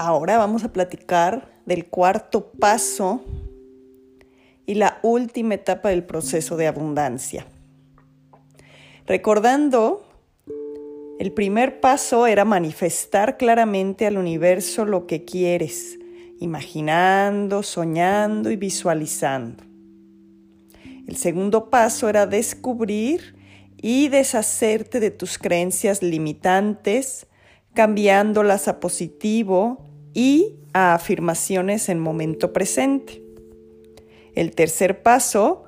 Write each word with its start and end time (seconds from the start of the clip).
Ahora 0.00 0.38
vamos 0.38 0.62
a 0.62 0.72
platicar 0.72 1.50
del 1.66 1.86
cuarto 1.86 2.52
paso 2.52 3.20
y 4.64 4.76
la 4.76 5.00
última 5.02 5.54
etapa 5.54 5.88
del 5.88 6.04
proceso 6.04 6.56
de 6.56 6.68
abundancia. 6.68 7.48
Recordando, 9.06 10.06
el 11.18 11.32
primer 11.32 11.80
paso 11.80 12.28
era 12.28 12.44
manifestar 12.44 13.38
claramente 13.38 14.06
al 14.06 14.18
universo 14.18 14.84
lo 14.84 15.08
que 15.08 15.24
quieres, 15.24 15.98
imaginando, 16.38 17.64
soñando 17.64 18.52
y 18.52 18.56
visualizando. 18.56 19.64
El 21.08 21.16
segundo 21.16 21.70
paso 21.70 22.08
era 22.08 22.28
descubrir 22.28 23.34
y 23.76 24.06
deshacerte 24.10 25.00
de 25.00 25.10
tus 25.10 25.38
creencias 25.38 26.04
limitantes, 26.04 27.26
cambiándolas 27.74 28.68
a 28.68 28.78
positivo 28.78 29.87
y 30.18 30.56
a 30.72 30.94
afirmaciones 30.94 31.88
en 31.88 32.00
momento 32.00 32.52
presente. 32.52 33.22
El 34.34 34.52
tercer 34.52 35.04
paso, 35.04 35.62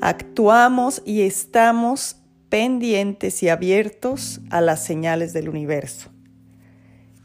actuamos 0.00 1.02
y 1.04 1.20
estamos 1.20 2.16
pendientes 2.48 3.42
y 3.42 3.50
abiertos 3.50 4.40
a 4.48 4.62
las 4.62 4.82
señales 4.82 5.34
del 5.34 5.50
universo. 5.50 6.08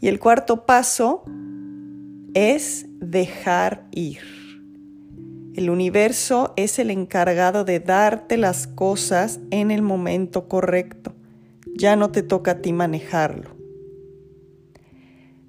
Y 0.01 0.09
el 0.09 0.19
cuarto 0.19 0.65
paso 0.65 1.23
es 2.33 2.85
dejar 2.99 3.87
ir. 3.93 4.19
El 5.55 5.69
universo 5.69 6.51
es 6.57 6.77
el 6.77 6.91
encargado 6.91 7.63
de 7.63 7.79
darte 7.79 8.35
las 8.35 8.67
cosas 8.67 9.39
en 9.51 9.71
el 9.71 9.81
momento 9.81 10.49
correcto. 10.49 11.15
Ya 11.77 11.95
no 11.95 12.11
te 12.11 12.21
toca 12.21 12.51
a 12.51 12.61
ti 12.61 12.73
manejarlo. 12.73 13.56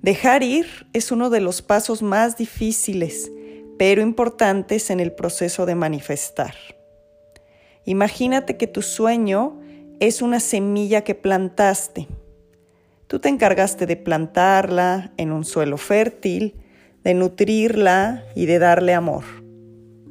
Dejar 0.02 0.44
ir 0.44 0.86
es 0.92 1.10
uno 1.10 1.28
de 1.28 1.41
los 1.41 1.60
pasos 1.60 2.02
más 2.02 2.36
difíciles, 2.36 3.32
pero 3.78 4.00
importantes 4.00 4.90
en 4.90 5.00
el 5.00 5.12
proceso 5.12 5.66
de 5.66 5.74
manifestar. 5.74 6.55
Imagínate 7.84 8.56
que 8.56 8.68
tu 8.68 8.82
sueño 8.82 9.60
es 9.98 10.22
una 10.22 10.38
semilla 10.38 11.02
que 11.02 11.16
plantaste. 11.16 12.06
Tú 13.08 13.18
te 13.18 13.28
encargaste 13.28 13.86
de 13.86 13.96
plantarla 13.96 15.12
en 15.16 15.32
un 15.32 15.44
suelo 15.44 15.78
fértil, 15.78 16.55
de 17.02 17.14
nutrirla 17.14 18.24
y 18.36 18.46
de 18.46 18.60
darle 18.60 18.94
amor. 18.94 19.24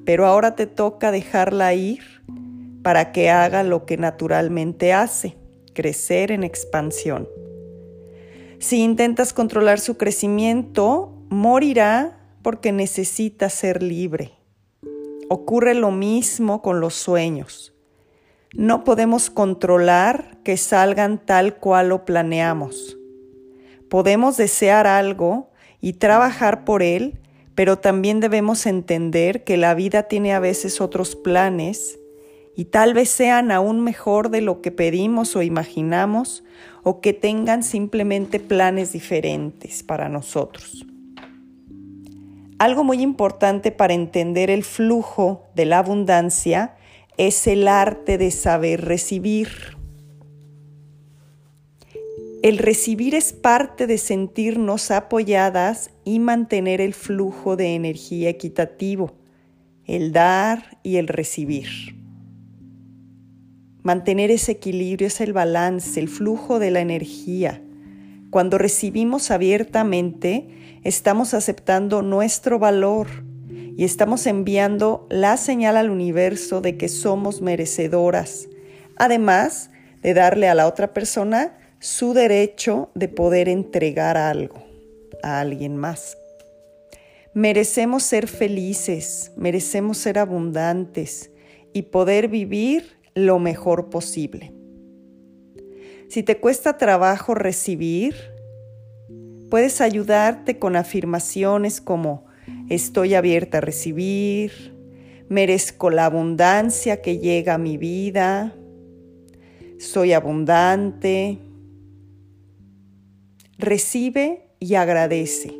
Pero 0.06 0.26
ahora 0.26 0.56
te 0.56 0.68
toca 0.68 1.12
dejarla 1.12 1.74
ir 1.74 2.02
para 2.84 3.14
que 3.14 3.30
haga 3.30 3.64
lo 3.64 3.86
que 3.86 3.96
naturalmente 3.96 4.92
hace, 4.92 5.38
crecer 5.74 6.32
en 6.32 6.44
expansión. 6.44 7.30
Si 8.60 8.82
intentas 8.82 9.34
controlar 9.34 9.80
su 9.80 9.98
crecimiento, 9.98 11.14
morirá 11.30 12.20
porque 12.42 12.72
necesita 12.72 13.50
ser 13.50 13.84
libre. 13.84 14.32
Ocurre 15.30 15.76
lo 15.76 15.92
mismo 15.92 16.62
con 16.62 16.80
los 16.80 16.96
sueños. 16.96 17.76
No 18.54 18.84
podemos 18.84 19.30
controlar 19.30 20.40
que 20.44 20.58
salgan 20.58 21.24
tal 21.24 21.58
cual 21.58 21.90
lo 21.90 22.06
planeamos. 22.06 22.98
Podemos 23.90 24.38
desear 24.38 24.88
algo 24.88 25.52
y 25.80 25.94
trabajar 25.94 26.66
por 26.66 26.82
él, 26.82 27.20
pero 27.54 27.78
también 27.78 28.20
debemos 28.20 28.66
entender 28.66 29.44
que 29.44 29.58
la 29.58 29.76
vida 29.76 30.04
tiene 30.04 30.34
a 30.34 30.40
veces 30.40 30.82
otros 30.82 31.16
planes 31.16 32.00
y 32.58 32.66
tal 32.66 32.96
vez 32.96 33.10
sean 33.10 33.52
aún 33.52 33.82
mejor 33.82 34.32
de 34.32 34.42
lo 34.42 34.62
que 34.64 34.72
pedimos 34.72 35.36
o 35.36 35.44
imaginamos 35.44 36.44
o 36.82 37.02
que 37.02 37.14
tengan 37.14 37.62
simplemente 37.62 38.40
planes 38.40 38.92
diferentes 38.92 39.84
para 39.84 40.10
nosotros. 40.10 40.84
Algo 42.58 42.84
muy 42.84 43.04
importante 43.04 43.72
para 43.72 43.94
entender 43.94 44.50
el 44.50 44.64
flujo 44.64 45.44
de 45.54 45.66
la 45.68 45.78
abundancia 45.78 46.74
es 47.18 47.46
el 47.46 47.68
arte 47.68 48.18
de 48.18 48.32
saber 48.32 48.86
recibir. 48.86 49.78
El 52.42 52.58
recibir 52.58 53.14
es 53.14 53.34
parte 53.34 53.86
de 53.86 54.00
sentirnos 54.00 54.90
apoyadas 54.90 55.92
y 56.06 56.18
mantener 56.18 56.82
el 56.82 56.96
flujo 56.96 57.56
de 57.56 57.76
energía 57.76 58.30
equitativo, 58.30 59.14
el 59.86 60.12
dar 60.12 60.80
y 60.82 60.96
el 60.96 61.08
recibir. 61.08 62.07
Mantener 63.84 64.32
ese 64.32 64.54
equilibrio 64.54 65.08
es 65.08 65.22
el 65.22 65.34
balance, 65.34 66.00
el 66.00 66.10
flujo 66.10 66.60
de 66.60 66.72
la 66.72 66.82
energía. 66.82 67.62
Cuando 68.30 68.58
recibimos 68.58 69.32
abiertamente, 69.32 70.80
estamos 70.84 71.34
aceptando 71.34 72.02
nuestro 72.02 72.60
valor 72.60 73.08
y 73.78 73.84
estamos 73.84 74.26
enviando 74.26 75.08
la 75.10 75.38
señal 75.38 75.78
al 75.78 75.90
universo 75.90 76.62
de 76.62 76.78
que 76.78 76.90
somos 76.90 77.42
merecedoras, 77.42 78.50
además 78.98 79.70
de 80.02 80.14
darle 80.14 80.50
a 80.50 80.56
la 80.56 80.68
otra 80.68 80.94
persona 80.94 81.58
su 81.80 82.14
derecho 82.14 82.90
de 82.96 83.08
poder 83.08 83.48
entregar 83.48 84.18
algo 84.18 84.64
a 85.24 85.40
alguien 85.40 85.78
más. 85.78 86.18
Merecemos 87.34 88.02
ser 88.04 88.28
felices, 88.28 89.32
merecemos 89.38 90.00
ser 90.00 90.18
abundantes 90.18 91.30
y 91.72 91.84
poder 91.84 92.30
vivir 92.30 92.97
lo 93.18 93.40
mejor 93.40 93.90
posible. 93.90 94.54
Si 96.08 96.22
te 96.22 96.40
cuesta 96.40 96.78
trabajo 96.78 97.34
recibir, 97.34 98.16
puedes 99.50 99.82
ayudarte 99.82 100.60
con 100.60 100.76
afirmaciones 100.76 101.82
como 101.82 102.26
estoy 102.70 103.16
abierta 103.16 103.58
a 103.58 103.62
recibir, 103.62 104.76
merezco 105.30 105.90
la 105.90 106.06
abundancia 106.06 107.02
que 107.02 107.18
llega 107.18 107.56
a 107.56 107.58
mi 107.58 107.78
vida, 107.78 108.54
soy 109.80 110.14
abundante. 110.14 111.40
Recibe 113.58 114.52
y 114.60 114.76
agradece. 114.76 115.60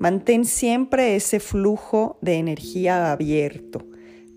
Mantén 0.00 0.44
siempre 0.44 1.14
ese 1.14 1.38
flujo 1.38 2.18
de 2.20 2.34
energía 2.34 3.12
abierto 3.12 3.86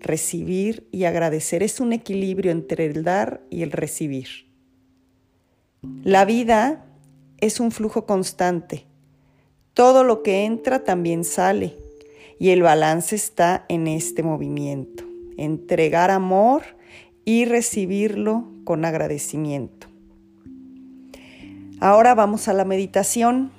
recibir 0.00 0.88
y 0.90 1.04
agradecer. 1.04 1.62
Es 1.62 1.80
un 1.80 1.92
equilibrio 1.92 2.50
entre 2.50 2.86
el 2.86 3.04
dar 3.04 3.42
y 3.50 3.62
el 3.62 3.72
recibir. 3.72 4.28
La 6.04 6.24
vida 6.24 6.84
es 7.38 7.60
un 7.60 7.70
flujo 7.70 8.06
constante. 8.06 8.86
Todo 9.74 10.04
lo 10.04 10.22
que 10.22 10.44
entra 10.44 10.84
también 10.84 11.24
sale 11.24 11.76
y 12.38 12.50
el 12.50 12.62
balance 12.62 13.14
está 13.14 13.64
en 13.68 13.86
este 13.86 14.22
movimiento. 14.22 15.04
Entregar 15.36 16.10
amor 16.10 16.62
y 17.24 17.44
recibirlo 17.44 18.48
con 18.64 18.84
agradecimiento. 18.84 19.86
Ahora 21.80 22.14
vamos 22.14 22.48
a 22.48 22.52
la 22.52 22.64
meditación. 22.64 23.50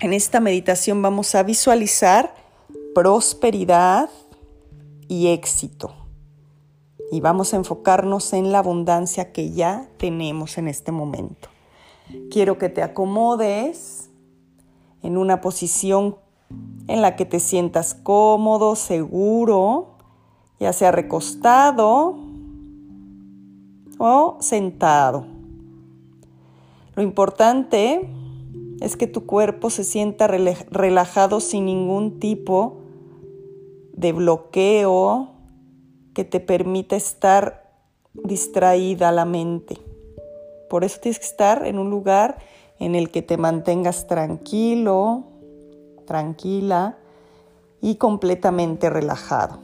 En 0.00 0.12
esta 0.12 0.40
meditación 0.40 1.02
vamos 1.02 1.34
a 1.34 1.42
visualizar 1.42 2.34
prosperidad, 2.94 4.08
y 5.12 5.28
éxito. 5.28 5.92
Y 7.10 7.20
vamos 7.20 7.52
a 7.52 7.58
enfocarnos 7.58 8.32
en 8.32 8.50
la 8.50 8.60
abundancia 8.60 9.30
que 9.30 9.52
ya 9.52 9.86
tenemos 9.98 10.56
en 10.56 10.68
este 10.68 10.90
momento. 10.90 11.50
Quiero 12.30 12.56
que 12.56 12.70
te 12.70 12.82
acomodes 12.82 14.08
en 15.02 15.18
una 15.18 15.42
posición 15.42 16.16
en 16.88 17.02
la 17.02 17.14
que 17.14 17.26
te 17.26 17.40
sientas 17.40 17.94
cómodo, 17.94 18.74
seguro, 18.74 19.98
ya 20.58 20.72
sea 20.72 20.92
recostado 20.92 22.16
o 23.98 24.38
sentado. 24.40 25.26
Lo 26.94 27.02
importante 27.02 28.08
es 28.80 28.96
que 28.96 29.06
tu 29.06 29.26
cuerpo 29.26 29.68
se 29.68 29.84
sienta 29.84 30.26
relajado 30.26 31.40
sin 31.40 31.66
ningún 31.66 32.18
tipo 32.18 32.81
de 34.02 34.12
bloqueo 34.12 35.30
que 36.12 36.24
te 36.24 36.40
permita 36.40 36.96
estar 36.96 37.72
distraída 38.12 39.12
la 39.12 39.24
mente. 39.24 39.78
Por 40.68 40.84
eso 40.84 41.00
tienes 41.00 41.18
que 41.18 41.24
estar 41.24 41.66
en 41.66 41.78
un 41.78 41.88
lugar 41.88 42.38
en 42.78 42.94
el 42.94 43.10
que 43.10 43.22
te 43.22 43.36
mantengas 43.36 44.06
tranquilo, 44.08 45.24
tranquila 46.04 46.98
y 47.80 47.94
completamente 47.94 48.90
relajado. 48.90 49.60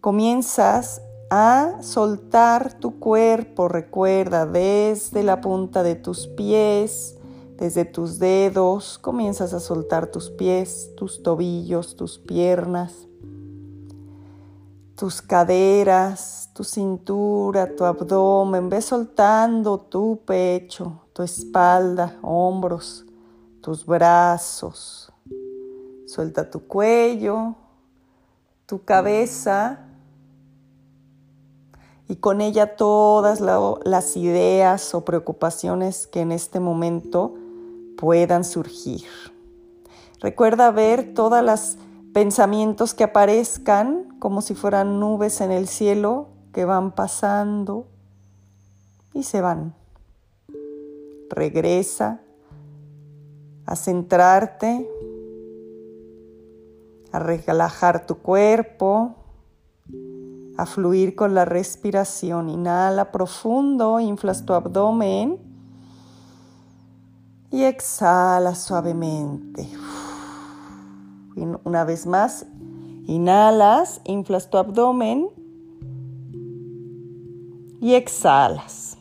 Comienzas 0.00 1.00
a 1.30 1.76
soltar 1.80 2.74
tu 2.80 2.98
cuerpo, 2.98 3.68
recuerda, 3.68 4.46
desde 4.46 5.22
la 5.22 5.40
punta 5.40 5.84
de 5.84 5.94
tus 5.94 6.26
pies, 6.26 7.16
desde 7.62 7.84
tus 7.84 8.18
dedos 8.18 8.98
comienzas 8.98 9.54
a 9.54 9.60
soltar 9.60 10.08
tus 10.08 10.30
pies, 10.30 10.90
tus 10.96 11.22
tobillos, 11.22 11.94
tus 11.94 12.18
piernas, 12.18 13.06
tus 14.96 15.22
caderas, 15.22 16.50
tu 16.54 16.64
cintura, 16.64 17.76
tu 17.76 17.84
abdomen. 17.84 18.68
Ves 18.68 18.86
soltando 18.86 19.78
tu 19.78 20.18
pecho, 20.26 21.02
tu 21.12 21.22
espalda, 21.22 22.18
hombros, 22.20 23.04
tus 23.60 23.86
brazos. 23.86 25.12
Suelta 26.08 26.50
tu 26.50 26.66
cuello, 26.66 27.54
tu 28.66 28.82
cabeza 28.82 29.86
y 32.08 32.16
con 32.16 32.40
ella 32.40 32.74
todas 32.74 33.40
las 33.40 34.16
ideas 34.16 34.96
o 34.96 35.04
preocupaciones 35.04 36.08
que 36.08 36.22
en 36.22 36.32
este 36.32 36.58
momento 36.58 37.36
puedan 38.02 38.42
surgir. 38.42 39.06
Recuerda 40.18 40.72
ver 40.72 41.14
todos 41.14 41.40
los 41.44 41.76
pensamientos 42.12 42.94
que 42.94 43.04
aparezcan 43.04 44.18
como 44.18 44.42
si 44.42 44.56
fueran 44.56 44.98
nubes 44.98 45.40
en 45.40 45.52
el 45.52 45.68
cielo 45.68 46.26
que 46.52 46.64
van 46.64 46.96
pasando 46.96 47.86
y 49.14 49.22
se 49.22 49.40
van. 49.40 49.76
Regresa 51.30 52.20
a 53.66 53.76
centrarte, 53.76 54.90
a 57.12 57.20
relajar 57.20 58.04
tu 58.04 58.16
cuerpo, 58.16 59.14
a 60.56 60.66
fluir 60.66 61.14
con 61.14 61.34
la 61.36 61.44
respiración. 61.44 62.48
Inhala 62.48 63.12
profundo, 63.12 64.00
inflas 64.00 64.44
tu 64.44 64.54
abdomen 64.54 65.51
y 67.52 67.64
exhala 67.64 68.54
suavemente. 68.54 69.68
Una 71.64 71.84
vez 71.84 72.06
más, 72.06 72.46
inhalas, 73.06 74.00
inflas 74.04 74.48
tu 74.48 74.56
abdomen 74.56 75.28
y 77.80 77.94
exhalas. 77.94 78.96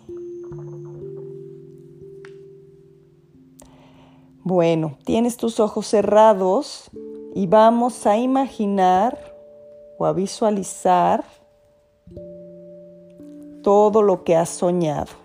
Bueno, 4.44 4.98
tienes 5.06 5.38
tus 5.38 5.60
ojos 5.60 5.88
cerrados 5.88 6.92
y 7.34 7.48
vamos 7.48 8.06
a 8.06 8.18
imaginar 8.18 9.18
o 9.98 10.06
a 10.06 10.14
visualizar 10.14 11.24
todo 13.62 14.02
lo 14.02 14.24
que 14.24 14.36
has 14.36 14.50
soñado. 14.50 15.21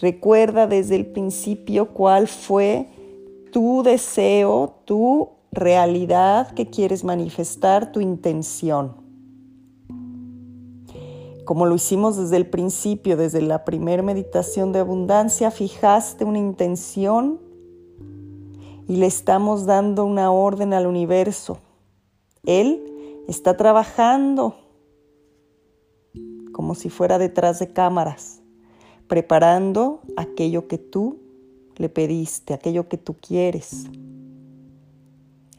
Recuerda 0.00 0.66
desde 0.66 0.96
el 0.96 1.06
principio 1.06 1.88
cuál 1.88 2.28
fue 2.28 2.88
tu 3.52 3.82
deseo, 3.82 4.76
tu 4.84 5.30
realidad 5.52 6.52
que 6.52 6.70
quieres 6.70 7.04
manifestar, 7.04 7.92
tu 7.92 8.00
intención. 8.00 8.94
Como 11.44 11.66
lo 11.66 11.74
hicimos 11.74 12.16
desde 12.16 12.36
el 12.36 12.46
principio, 12.48 13.16
desde 13.16 13.42
la 13.42 13.64
primera 13.64 14.02
meditación 14.02 14.72
de 14.72 14.78
abundancia, 14.78 15.50
fijaste 15.50 16.24
una 16.24 16.38
intención 16.38 17.40
y 18.86 18.96
le 18.96 19.06
estamos 19.06 19.66
dando 19.66 20.04
una 20.04 20.30
orden 20.30 20.72
al 20.72 20.86
universo. 20.86 21.58
Él 22.44 23.22
está 23.26 23.56
trabajando 23.56 24.56
como 26.52 26.74
si 26.74 26.90
fuera 26.90 27.18
detrás 27.18 27.58
de 27.58 27.72
cámaras, 27.72 28.39
preparando 29.10 30.02
aquello 30.16 30.68
que 30.68 30.78
tú 30.78 31.18
le 31.74 31.88
pediste, 31.88 32.54
aquello 32.54 32.88
que 32.88 32.96
tú 32.96 33.16
quieres. 33.20 33.86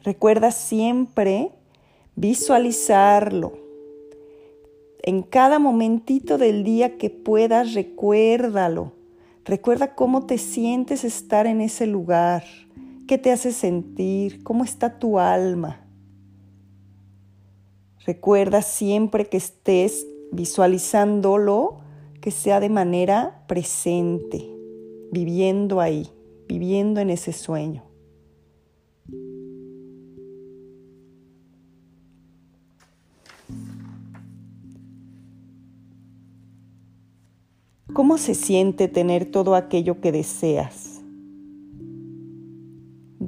Recuerda 0.02 0.50
siempre 0.52 1.52
visualizarlo. 2.16 3.52
En 5.02 5.20
cada 5.20 5.58
momentito 5.58 6.38
del 6.38 6.64
día 6.64 6.96
que 6.96 7.10
puedas, 7.10 7.74
recuérdalo. 7.74 8.92
Recuerda 9.44 9.94
cómo 9.94 10.24
te 10.24 10.38
sientes 10.38 11.04
estar 11.04 11.46
en 11.46 11.60
ese 11.60 11.86
lugar, 11.86 12.44
qué 13.06 13.18
te 13.18 13.32
hace 13.32 13.52
sentir, 13.52 14.42
cómo 14.42 14.64
está 14.64 14.98
tu 14.98 15.18
alma. 15.18 15.84
Recuerda 18.06 18.62
siempre 18.62 19.26
que 19.26 19.36
estés 19.36 20.06
visualizándolo, 20.32 21.81
que 22.22 22.30
sea 22.30 22.60
de 22.60 22.68
manera 22.68 23.44
presente, 23.48 24.48
viviendo 25.10 25.80
ahí, 25.80 26.08
viviendo 26.48 27.00
en 27.00 27.10
ese 27.10 27.32
sueño. 27.32 27.82
¿Cómo 37.92 38.16
se 38.18 38.34
siente 38.34 38.86
tener 38.86 39.30
todo 39.30 39.56
aquello 39.56 40.00
que 40.00 40.12
deseas? 40.12 41.02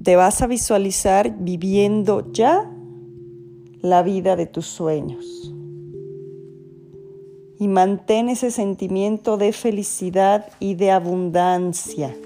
Te 0.04 0.14
vas 0.14 0.40
a 0.40 0.46
visualizar 0.46 1.36
viviendo 1.40 2.30
ya 2.32 2.70
la 3.82 4.04
vida 4.04 4.36
de 4.36 4.46
tus 4.46 4.66
sueños. 4.66 5.53
Y 7.58 7.68
mantén 7.68 8.28
ese 8.28 8.50
sentimiento 8.50 9.36
de 9.36 9.52
felicidad 9.52 10.48
y 10.58 10.74
de 10.74 10.90
abundancia. 10.90 12.16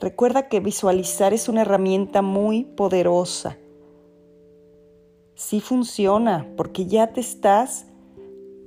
Recuerda 0.00 0.48
que 0.48 0.60
visualizar 0.60 1.34
es 1.34 1.48
una 1.48 1.62
herramienta 1.62 2.22
muy 2.22 2.64
poderosa. 2.64 3.58
Sí 5.34 5.60
funciona 5.60 6.46
porque 6.56 6.86
ya 6.86 7.12
te 7.12 7.20
estás 7.20 7.86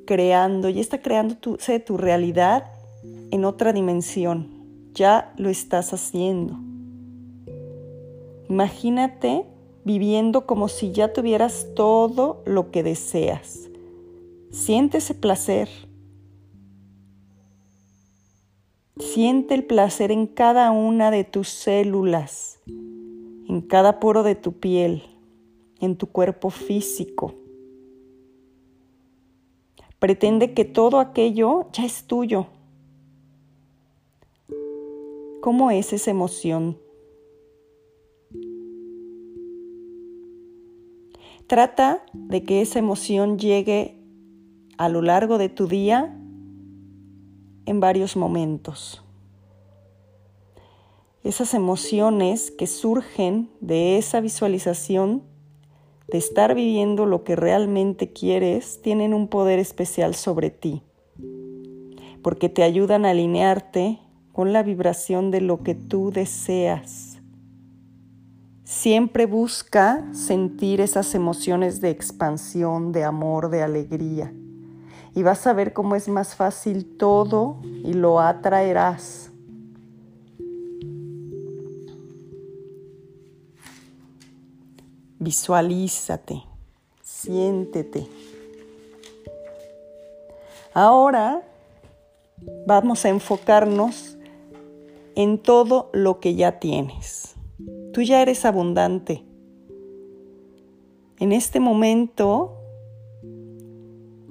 creando, 0.06 0.69
ya 0.69 0.81
está 0.81 1.02
creando 1.02 1.36
tu, 1.36 1.58
tu 1.86 1.98
realidad 1.98 2.72
en 3.31 3.46
otra 3.46 3.74
dimensión. 3.74 4.50
Ya 4.94 5.34
lo 5.38 5.50
estás 5.50 5.92
haciendo. 5.94 6.60
Imagínate 8.48 9.46
viviendo 9.85 10.45
como 10.45 10.68
si 10.68 10.91
ya 10.91 11.13
tuvieras 11.13 11.68
todo 11.75 12.41
lo 12.45 12.71
que 12.71 12.83
deseas. 12.83 13.69
Siente 14.51 15.00
ese 15.00 15.15
placer. 15.15 15.69
Siente 18.97 19.56
el 19.56 19.65
placer 19.65 20.12
en 20.12 20.27
cada 20.27 20.71
una 20.71 21.12
de 21.12 21.24
tus 21.24 21.50
células, 21.50 22.59
en 22.68 23.62
cada 23.62 24.00
poro 24.00 24.24
de 24.24 24.35
tu 24.35 24.53
piel, 24.53 25.03
en 25.80 25.97
tu 25.97 26.07
cuerpo 26.07 26.50
físico. 26.51 27.33
Pretende 29.99 30.54
que 30.54 30.66
todo 30.66 30.99
aquello 30.99 31.69
ya 31.71 31.85
es 31.85 32.06
tuyo. 32.06 32.47
¿Cómo 35.42 35.71
es 35.71 35.92
esa 35.92 36.11
emoción? 36.11 36.78
Trata 41.54 42.02
de 42.14 42.42
que 42.42 42.62
esa 42.62 42.80
emoción 42.80 43.38
llegue 43.38 43.95
a 44.80 44.90
lo 44.90 45.04
largo 45.04 45.38
de 45.38 45.50
tu 45.50 45.68
día 45.68 46.18
en 47.68 47.80
varios 47.80 48.18
momentos. 48.18 49.04
Esas 51.24 51.54
emociones 51.54 52.50
que 52.50 52.66
surgen 52.66 53.52
de 53.62 54.00
esa 54.00 54.19
visualización 54.19 55.22
de 56.07 56.18
estar 56.18 56.56
viviendo 56.56 57.06
lo 57.06 57.24
que 57.24 57.36
realmente 57.36 58.12
quieres 58.12 58.81
tienen 58.81 59.14
un 59.14 59.28
poder 59.28 59.60
especial 59.60 60.16
sobre 60.16 60.50
ti, 60.50 60.81
porque 62.24 62.50
te 62.50 62.64
ayudan 62.64 63.06
a 63.06 63.12
alinearte 63.12 64.00
con 64.31 64.54
la 64.54 64.64
vibración 64.64 65.30
de 65.30 65.42
lo 65.42 65.62
que 65.62 65.76
tú 65.76 66.10
deseas. 66.10 67.13
Siempre 68.73 69.27
busca 69.27 70.03
sentir 70.13 70.81
esas 70.81 71.13
emociones 71.13 71.80
de 71.80 71.92
expansión, 71.92 72.92
de 72.92 73.03
amor, 73.03 73.49
de 73.49 73.61
alegría. 73.61 74.33
Y 75.15 75.21
vas 75.21 75.45
a 75.45 75.53
ver 75.53 75.73
cómo 75.73 75.95
es 75.95 76.09
más 76.09 76.35
fácil 76.35 76.97
todo 76.97 77.57
y 77.63 77.94
lo 77.94 78.19
atraerás. 78.19 79.30
Visualízate, 85.19 86.44
siéntete. 87.01 88.07
Ahora 90.73 91.44
vamos 92.65 93.06
a 93.06 93.09
enfocarnos 93.09 94.18
en 95.15 95.37
todo 95.37 95.89
lo 95.94 96.19
que 96.19 96.33
ya 96.35 96.59
tienes. 96.59 97.22
Tú 97.94 98.02
ya 98.02 98.21
eres 98.21 98.44
abundante. 98.44 99.23
En 101.19 101.31
este 101.31 101.62
momento 101.62 102.57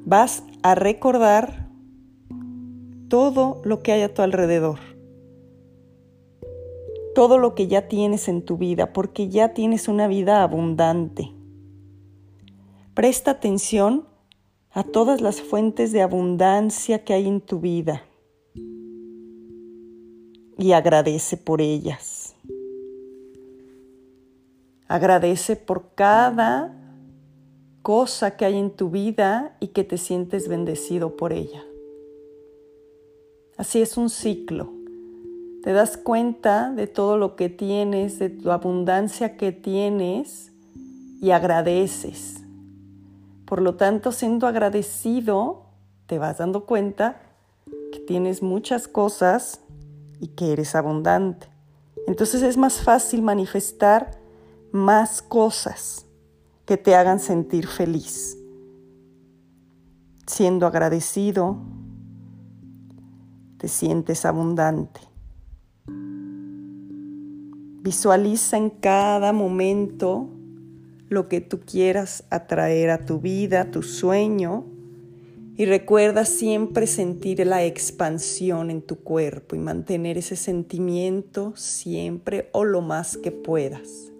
vas 0.04 0.44
a 0.62 0.74
recordar 0.74 1.70
todo 3.08 3.62
lo 3.64 3.82
que 3.82 3.92
hay 3.92 4.02
a 4.02 4.12
tu 4.12 4.20
alrededor 4.20 4.78
todo 7.14 7.38
lo 7.38 7.54
que 7.54 7.68
ya 7.68 7.88
tienes 7.88 8.28
en 8.28 8.42
tu 8.42 8.56
vida, 8.56 8.92
porque 8.92 9.28
ya 9.28 9.52
tienes 9.54 9.88
una 9.88 10.08
vida 10.08 10.42
abundante. 10.42 11.32
Presta 12.94 13.32
atención 13.32 14.06
a 14.70 14.84
todas 14.84 15.20
las 15.20 15.40
fuentes 15.40 15.92
de 15.92 16.02
abundancia 16.02 17.04
que 17.04 17.12
hay 17.12 17.28
en 17.28 17.40
tu 17.40 17.60
vida 17.60 18.04
y 20.58 20.72
agradece 20.72 21.36
por 21.36 21.60
ellas. 21.60 22.21
Agradece 24.92 25.56
por 25.56 25.94
cada 25.94 26.70
cosa 27.80 28.36
que 28.36 28.44
hay 28.44 28.58
en 28.58 28.76
tu 28.76 28.90
vida 28.90 29.56
y 29.58 29.68
que 29.68 29.84
te 29.84 29.96
sientes 29.96 30.48
bendecido 30.48 31.16
por 31.16 31.32
ella. 31.32 31.64
Así 33.56 33.80
es 33.80 33.96
un 33.96 34.10
ciclo. 34.10 34.70
Te 35.62 35.72
das 35.72 35.96
cuenta 35.96 36.72
de 36.72 36.88
todo 36.88 37.16
lo 37.16 37.36
que 37.36 37.48
tienes, 37.48 38.18
de 38.18 38.28
tu 38.28 38.50
abundancia 38.50 39.38
que 39.38 39.50
tienes 39.50 40.52
y 41.22 41.30
agradeces. 41.30 42.42
Por 43.46 43.62
lo 43.62 43.76
tanto, 43.76 44.12
siendo 44.12 44.46
agradecido, 44.46 45.68
te 46.04 46.18
vas 46.18 46.36
dando 46.36 46.66
cuenta 46.66 47.18
que 47.92 48.00
tienes 48.00 48.42
muchas 48.42 48.88
cosas 48.88 49.62
y 50.20 50.28
que 50.28 50.52
eres 50.52 50.74
abundante. 50.74 51.46
Entonces 52.06 52.42
es 52.42 52.58
más 52.58 52.82
fácil 52.82 53.22
manifestar 53.22 54.20
más 54.72 55.20
cosas 55.20 56.06
que 56.64 56.76
te 56.76 56.94
hagan 56.94 57.20
sentir 57.20 57.66
feliz. 57.66 58.38
Siendo 60.26 60.66
agradecido, 60.66 61.58
te 63.58 63.68
sientes 63.68 64.24
abundante. 64.24 65.00
Visualiza 67.82 68.56
en 68.56 68.70
cada 68.70 69.32
momento 69.32 70.30
lo 71.08 71.28
que 71.28 71.40
tú 71.40 71.60
quieras 71.60 72.24
atraer 72.30 72.90
a 72.90 73.04
tu 73.04 73.20
vida, 73.20 73.70
tu 73.70 73.82
sueño, 73.82 74.64
y 75.54 75.66
recuerda 75.66 76.24
siempre 76.24 76.86
sentir 76.86 77.46
la 77.46 77.62
expansión 77.64 78.70
en 78.70 78.80
tu 78.80 79.00
cuerpo 79.00 79.54
y 79.54 79.58
mantener 79.58 80.16
ese 80.16 80.36
sentimiento 80.36 81.52
siempre 81.56 82.48
o 82.52 82.64
lo 82.64 82.80
más 82.80 83.18
que 83.18 83.32
puedas. 83.32 84.11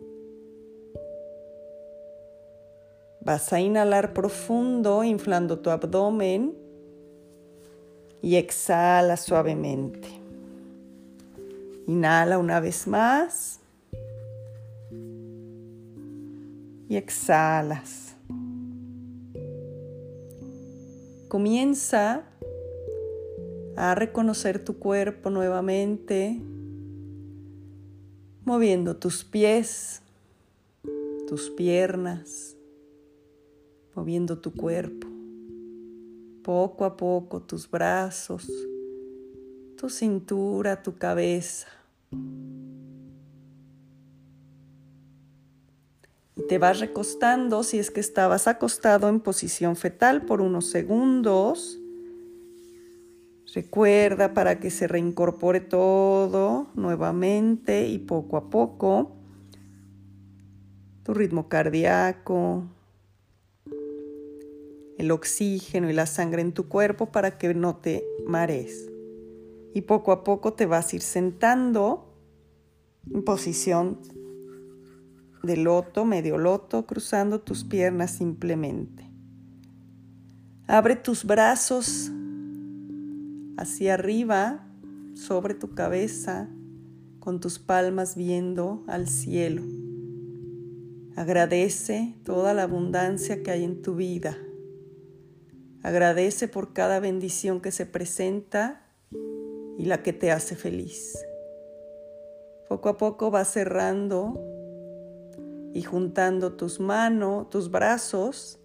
Vas 3.25 3.53
a 3.53 3.61
inhalar 3.61 4.13
profundo, 4.13 5.05
inflando 5.05 5.61
tu 5.61 5.71
abdomen 5.71 6.55
y 8.21 8.35
exhala 8.35 9.17
suavemente. 9.17 10.09
Inhala 11.87 12.39
una 12.39 12.59
vez 12.59 12.87
más 12.89 13.61
y 16.89 16.97
exhalas. 16.97 18.17
Comienza 21.29 22.25
a 23.77 23.95
reconocer 23.95 24.63
tu 24.63 24.79
cuerpo 24.79 25.31
nuevamente, 25.31 26.41
moviendo 28.45 28.97
tus 28.97 29.25
pies, 29.25 30.03
tus 31.27 31.51
piernas, 31.51 32.52
moviendo 33.95 34.39
tu 34.39 34.53
cuerpo, 34.53 35.09
poco 36.43 36.85
a 36.85 36.97
poco 36.97 37.43
tus 37.43 37.71
brazos, 37.71 38.51
tu 39.77 39.91
cintura, 39.91 40.83
tu 40.83 40.97
cabeza. 40.97 41.69
Y 46.37 46.47
te 46.49 46.59
vas 46.59 46.81
recostando 46.81 47.63
si 47.63 47.79
es 47.79 47.91
que 47.91 48.01
estabas 48.01 48.49
acostado 48.49 49.09
en 49.09 49.21
posición 49.21 49.77
fetal 49.77 50.25
por 50.25 50.41
unos 50.41 50.71
segundos. 50.71 51.79
Recuerda 53.55 54.33
para 54.33 54.59
que 54.61 54.71
se 54.71 54.89
reincorpore 54.89 55.61
todo 55.61 56.69
nuevamente 56.75 57.87
y 57.87 57.99
poco 57.99 58.39
a 58.39 58.49
poco 58.49 59.17
tu 61.03 61.15
ritmo 61.15 61.49
cardíaco, 61.49 62.65
el 65.03 65.11
oxígeno 65.11 65.91
y 65.91 65.93
la 65.93 66.07
sangre 66.07 66.43
en 66.43 66.53
tu 66.53 66.69
cuerpo 66.69 67.07
para 67.07 67.37
que 67.37 67.55
no 67.55 67.75
te 67.75 68.05
marees. 68.25 68.89
Y 69.75 69.81
poco 69.81 70.13
a 70.13 70.23
poco 70.23 70.53
te 70.53 70.65
vas 70.65 70.93
a 70.93 70.97
ir 70.97 71.03
sentando 71.03 72.15
en 73.13 73.25
posición 73.25 73.99
de 75.43 75.57
loto, 75.57 76.05
medio 76.05 76.39
loto, 76.39 76.87
cruzando 76.87 77.41
tus 77.41 77.65
piernas 77.65 78.13
simplemente. 78.13 79.11
Abre 80.69 80.95
tus 80.95 81.25
brazos 81.25 82.13
hacia 83.57 83.95
arriba, 83.95 84.69
sobre 85.15 85.55
tu 85.55 85.75
cabeza, 85.75 86.49
con 87.19 87.41
tus 87.41 87.59
palmas 87.59 88.15
viendo 88.15 88.85
al 88.87 89.09
cielo. 89.09 89.63
Agradece 91.17 92.15
toda 92.23 92.55
la 92.55 92.63
abundancia 92.63 93.43
que 93.43 93.51
hay 93.51 93.65
en 93.65 93.83
tu 93.83 93.97
vida. 93.97 94.39
Agradece 95.83 96.47
por 96.47 96.73
cada 96.73 97.01
bendición 97.01 97.61
que 97.61 97.73
se 97.73 97.87
presenta 97.87 98.87
y 99.79 99.87
la 99.87 100.03
que 100.03 100.13
te 100.13 100.31
hace 100.31 100.55
feliz. 100.55 101.19
Poco 102.69 102.89
a 102.89 102.97
poco 102.97 103.33
vas 103.33 103.49
cerrando 103.49 104.41
y 105.75 105.83
juntando 105.83 106.53
tus 106.53 106.79
manos, 106.79 107.51
tus 107.51 107.71
brazos, 107.71 108.61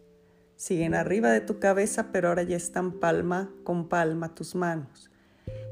siguen 0.55 0.93
arriba 0.93 1.31
de 1.31 1.41
tu 1.41 1.59
cabeza, 1.59 2.11
pero 2.11 2.29
ahora 2.29 2.43
ya 2.43 2.55
están 2.55 2.99
palma 2.99 3.51
con 3.63 3.89
palma 3.89 4.35
tus 4.35 4.53
manos. 4.53 5.09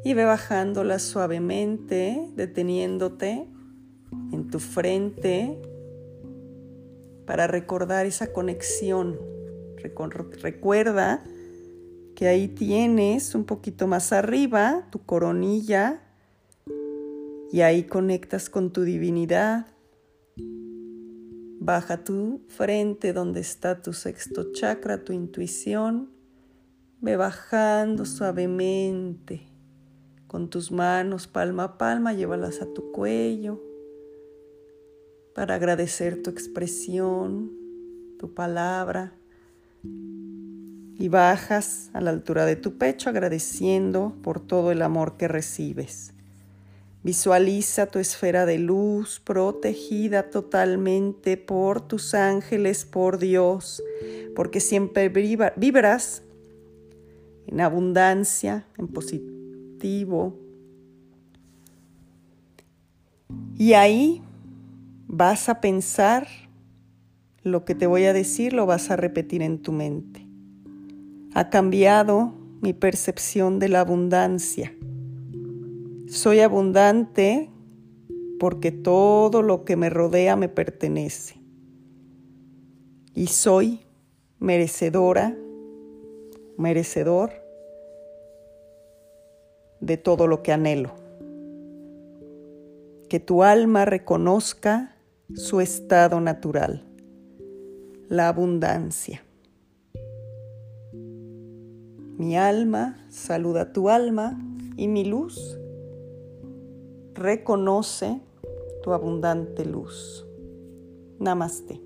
Y 0.04 0.16
ve 0.16 0.26
bajándolas 0.26 1.04
suavemente, 1.04 2.28
deteniéndote 2.36 3.48
en 4.32 4.50
tu 4.50 4.60
frente 4.60 5.62
para 7.28 7.46
recordar 7.46 8.08
esa 8.08 8.34
conexión. 8.34 9.20
Recuerda 10.42 11.24
que 12.16 12.28
ahí 12.28 12.48
tienes 12.48 13.36
un 13.36 13.44
poquito 13.46 13.88
más 13.88 14.14
arriba 14.14 14.88
tu 14.92 15.06
coronilla 15.06 16.02
y 17.52 17.62
ahí 17.62 17.84
conectas 17.84 18.50
con 18.50 18.72
tu 18.72 18.84
divinidad 18.84 19.68
Baja 21.66 22.04
tu 22.04 22.42
frente 22.48 23.12
donde 23.12 23.40
está 23.40 23.82
tu 23.82 23.92
sexto 23.92 24.52
chakra, 24.52 25.04
tu 25.04 25.14
intuición. 25.14 26.12
Ve 27.02 27.16
bajando 27.18 28.06
suavemente 28.06 29.48
con 30.28 30.52
tus 30.52 30.72
manos 30.72 31.26
palma 31.26 31.64
a 31.64 31.78
palma, 31.80 32.14
llévalas 32.14 32.62
a 32.62 32.72
tu 32.72 32.92
cuello 32.92 33.60
para 35.34 35.56
agradecer 35.56 36.22
tu 36.22 36.30
expresión, 36.30 37.52
tu 38.20 38.36
palabra. 38.36 39.14
Y 40.98 41.10
bajas 41.10 41.90
a 41.94 42.02
la 42.02 42.12
altura 42.12 42.46
de 42.46 42.56
tu 42.56 42.78
pecho 42.78 43.10
agradeciendo 43.10 44.16
por 44.22 44.40
todo 44.40 44.72
el 44.72 44.82
amor 44.82 45.18
que 45.18 45.28
recibes. 45.28 46.14
Visualiza 47.04 47.86
tu 47.86 48.00
esfera 48.00 48.48
de 48.48 48.58
luz 48.58 49.20
protegida 49.20 50.32
totalmente 50.32 51.38
por 51.38 51.80
tus 51.80 52.16
ángeles, 52.16 52.86
por 52.86 53.20
Dios, 53.20 53.84
porque 54.36 54.60
siempre 54.60 55.10
vibras 55.10 56.24
en 57.46 57.62
abundancia, 57.62 58.66
en 58.78 58.88
positivo. 58.88 60.36
Y 63.58 63.74
ahí 63.74 64.24
vas 65.08 65.48
a 65.48 65.62
pensar 65.62 66.28
lo 67.44 67.66
que 67.66 67.76
te 67.76 67.86
voy 67.86 68.06
a 68.06 68.14
decir, 68.14 68.54
lo 68.54 68.66
vas 68.66 68.90
a 68.90 68.96
repetir 68.96 69.44
en 69.44 69.62
tu 69.62 69.72
mente. 69.72 70.25
Ha 71.36 71.52
cambiado 71.52 72.34
mi 72.62 72.74
percepción 72.74 73.60
de 73.60 73.70
la 73.70 73.82
abundancia 73.82 74.74
soy 76.08 76.40
abundante 76.40 77.50
porque 78.40 78.72
todo 78.72 79.42
lo 79.42 79.66
que 79.66 79.76
me 79.76 79.90
rodea 79.90 80.36
me 80.36 80.50
pertenece. 80.50 81.36
Y 83.14 83.28
soy 83.28 83.82
merecedora, 84.40 85.36
merecedor 86.58 87.32
de 89.80 89.98
todo 89.98 90.28
lo 90.28 90.44
que 90.44 90.52
anhelo. 90.52 90.94
Que 93.10 93.20
tu 93.20 93.44
alma 93.44 93.86
reconozca 93.86 94.96
su 95.34 95.60
estado 95.60 96.22
natural, 96.22 96.84
la 98.10 98.28
abundancia. 98.28 99.24
Mi 102.18 102.38
alma 102.38 102.98
saluda 103.10 103.74
tu 103.74 103.90
alma 103.90 104.40
y 104.78 104.88
mi 104.88 105.04
luz 105.04 105.60
reconoce 107.14 108.22
tu 108.84 108.94
abundante 108.94 109.66
luz. 109.66 110.26
Namaste. 111.20 111.85